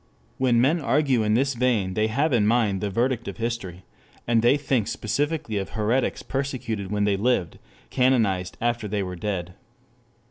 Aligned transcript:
When 0.39 0.59
men 0.59 0.81
argue 0.81 1.21
in 1.21 1.35
this 1.35 1.53
vein 1.53 1.93
they 1.93 2.07
have 2.07 2.33
in 2.33 2.47
mind 2.47 2.81
the 2.81 2.89
verdict 2.89 3.27
of 3.27 3.37
history, 3.37 3.83
and 4.27 4.41
they 4.41 4.57
think 4.57 4.87
specifically 4.87 5.57
of 5.57 5.69
heretics 5.73 6.23
persecuted 6.23 6.89
when 6.91 7.03
they 7.03 7.15
lived, 7.17 7.59
canonized 7.91 8.57
after 8.59 8.87
they 8.87 9.03
were 9.03 9.15
dead. 9.15 9.53